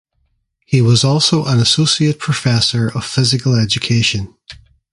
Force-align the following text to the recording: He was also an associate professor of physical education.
He 0.65 0.81
was 0.81 1.03
also 1.03 1.45
an 1.45 1.59
associate 1.59 2.17
professor 2.17 2.87
of 2.87 3.05
physical 3.05 3.55
education. 3.55 4.33